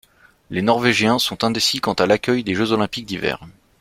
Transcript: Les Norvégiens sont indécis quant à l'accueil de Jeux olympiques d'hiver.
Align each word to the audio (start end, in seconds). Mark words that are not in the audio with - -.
Les 0.49 0.63
Norvégiens 0.63 1.19
sont 1.19 1.43
indécis 1.43 1.79
quant 1.79 1.93
à 1.93 2.07
l'accueil 2.07 2.43
de 2.43 2.55
Jeux 2.55 2.71
olympiques 2.71 3.05
d'hiver. 3.05 3.39